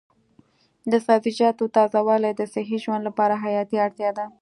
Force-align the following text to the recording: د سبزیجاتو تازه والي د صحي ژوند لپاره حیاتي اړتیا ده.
د 0.91 0.93
سبزیجاتو 1.05 1.63
تازه 1.75 1.99
والي 2.07 2.31
د 2.35 2.41
صحي 2.53 2.77
ژوند 2.83 3.01
لپاره 3.07 3.33
حیاتي 3.43 3.77
اړتیا 3.85 4.09
ده. 4.17 4.25